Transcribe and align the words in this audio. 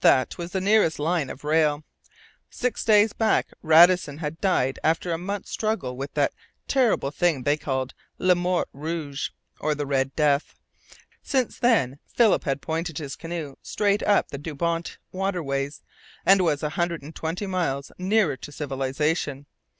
That 0.00 0.36
was 0.36 0.50
the 0.50 0.60
nearest 0.60 0.98
line 0.98 1.30
of 1.30 1.44
rail. 1.44 1.84
Six 2.50 2.84
days 2.84 3.12
back 3.12 3.46
Radisson 3.62 4.18
had 4.18 4.40
died 4.40 4.80
after 4.82 5.12
a 5.12 5.16
mouth's 5.16 5.52
struggle 5.52 5.96
with 5.96 6.12
that 6.14 6.32
terrible 6.66 7.12
thing 7.12 7.44
they 7.44 7.56
called 7.56 7.94
"le 8.18 8.34
mort 8.34 8.68
rouge," 8.72 9.28
or 9.60 9.76
the 9.76 9.86
Red 9.86 10.16
Death. 10.16 10.56
Since 11.22 11.60
then 11.60 12.00
Philip 12.04 12.42
had 12.42 12.60
pointed 12.60 12.98
his 12.98 13.14
canoe 13.14 13.54
straight 13.62 14.02
UP 14.02 14.26
the 14.26 14.38
Dubawnt 14.38 14.98
waterways, 15.12 15.82
and 16.24 16.40
was 16.42 16.64
a 16.64 16.70
hundred 16.70 17.02
and 17.02 17.14
twenty 17.14 17.46
miles 17.46 17.92
nearer 17.96 18.36
to 18.38 18.50
civilization. 18.50 19.46